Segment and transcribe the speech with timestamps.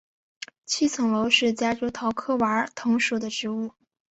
[0.65, 3.75] 七层楼是夹竹桃科娃儿藤属的植物。